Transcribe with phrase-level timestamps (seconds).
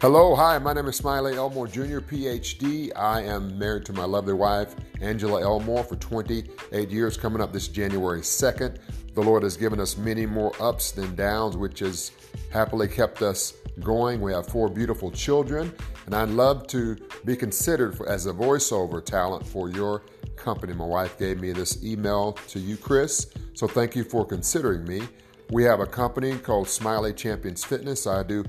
[0.00, 2.90] Hello, hi, my name is Smiley Elmore Jr., PhD.
[2.96, 7.68] I am married to my lovely wife, Angela Elmore, for 28 years, coming up this
[7.68, 8.78] January 2nd.
[9.12, 12.12] The Lord has given us many more ups than downs, which has
[12.50, 14.22] happily kept us going.
[14.22, 15.70] We have four beautiful children,
[16.06, 20.00] and I'd love to be considered for, as a voiceover talent for your
[20.34, 20.72] company.
[20.72, 25.02] My wife gave me this email to you, Chris, so thank you for considering me.
[25.50, 28.06] We have a company called Smiley Champions Fitness.
[28.06, 28.46] I do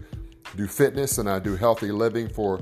[0.55, 2.61] do fitness and I do healthy living for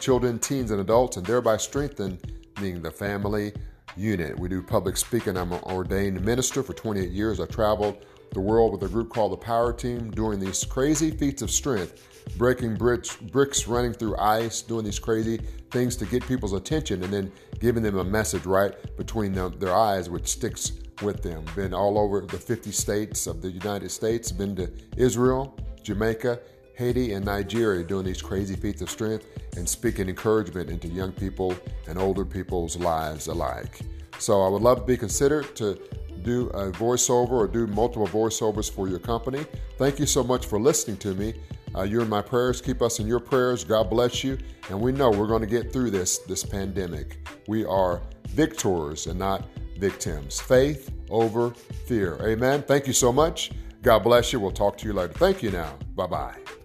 [0.00, 2.18] children, teens, and adults, and thereby strengthening
[2.60, 3.52] the family
[3.96, 4.38] unit.
[4.38, 5.36] We do public speaking.
[5.36, 7.40] I'm an ordained minister for 28 years.
[7.40, 11.42] I traveled the world with a group called the Power Team, doing these crazy feats
[11.42, 12.02] of strength,
[12.36, 15.38] breaking bricks, bricks running through ice, doing these crazy
[15.70, 20.10] things to get people's attention, and then giving them a message right between their eyes,
[20.10, 20.72] which sticks
[21.02, 21.44] with them.
[21.54, 26.40] Been all over the 50 states of the United States, been to Israel, Jamaica,
[26.76, 31.54] Haiti, and Nigeria doing these crazy feats of strength and speaking encouragement into young people
[31.88, 33.80] and older people's lives alike.
[34.18, 35.78] So I would love to be considered to
[36.22, 39.46] do a voiceover or do multiple voiceovers for your company.
[39.78, 41.34] Thank you so much for listening to me.
[41.74, 42.60] Uh, you're in my prayers.
[42.60, 43.64] Keep us in your prayers.
[43.64, 44.38] God bless you.
[44.70, 47.28] And we know we're going to get through this this pandemic.
[47.46, 49.44] We are victors and not
[49.78, 50.40] victims.
[50.40, 51.50] Faith over
[51.86, 52.18] fear.
[52.22, 52.62] Amen.
[52.62, 53.52] Thank you so much.
[53.82, 54.40] God bless you.
[54.40, 55.12] We'll talk to you later.
[55.12, 55.78] Thank you now.
[55.94, 56.55] Bye bye.